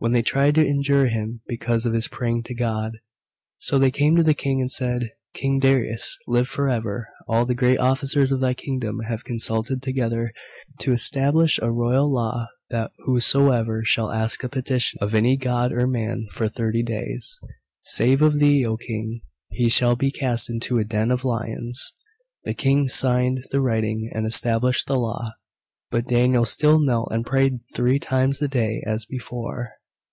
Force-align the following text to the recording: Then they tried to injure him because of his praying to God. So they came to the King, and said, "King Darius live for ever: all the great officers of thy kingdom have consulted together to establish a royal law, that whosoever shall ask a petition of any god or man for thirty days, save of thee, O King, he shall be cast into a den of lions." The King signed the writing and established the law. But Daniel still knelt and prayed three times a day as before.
Then 0.00 0.12
they 0.12 0.22
tried 0.22 0.54
to 0.54 0.64
injure 0.64 1.08
him 1.08 1.40
because 1.48 1.84
of 1.84 1.92
his 1.92 2.06
praying 2.06 2.44
to 2.44 2.54
God. 2.54 2.98
So 3.58 3.80
they 3.80 3.90
came 3.90 4.14
to 4.14 4.22
the 4.22 4.32
King, 4.32 4.60
and 4.60 4.70
said, 4.70 5.10
"King 5.34 5.58
Darius 5.58 6.16
live 6.28 6.46
for 6.46 6.68
ever: 6.68 7.08
all 7.26 7.44
the 7.44 7.56
great 7.56 7.78
officers 7.80 8.30
of 8.30 8.38
thy 8.38 8.54
kingdom 8.54 9.00
have 9.08 9.24
consulted 9.24 9.82
together 9.82 10.32
to 10.82 10.92
establish 10.92 11.58
a 11.58 11.72
royal 11.72 12.14
law, 12.14 12.46
that 12.70 12.92
whosoever 13.06 13.82
shall 13.82 14.12
ask 14.12 14.44
a 14.44 14.48
petition 14.48 15.00
of 15.02 15.16
any 15.16 15.36
god 15.36 15.72
or 15.72 15.88
man 15.88 16.28
for 16.30 16.46
thirty 16.48 16.84
days, 16.84 17.40
save 17.82 18.22
of 18.22 18.38
thee, 18.38 18.64
O 18.64 18.76
King, 18.76 19.14
he 19.50 19.68
shall 19.68 19.96
be 19.96 20.12
cast 20.12 20.48
into 20.48 20.78
a 20.78 20.84
den 20.84 21.10
of 21.10 21.24
lions." 21.24 21.92
The 22.44 22.54
King 22.54 22.88
signed 22.88 23.46
the 23.50 23.60
writing 23.60 24.08
and 24.14 24.26
established 24.28 24.86
the 24.86 24.96
law. 24.96 25.32
But 25.90 26.06
Daniel 26.06 26.44
still 26.44 26.78
knelt 26.78 27.08
and 27.10 27.26
prayed 27.26 27.58
three 27.74 27.98
times 27.98 28.40
a 28.40 28.46
day 28.46 28.80
as 28.86 29.04
before. 29.04 29.72